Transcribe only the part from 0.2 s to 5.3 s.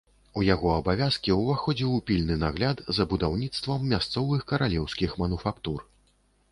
У яго абавязкі ўваходзіў пільны нагляд за будаўніцтвам мясцовых каралеўскіх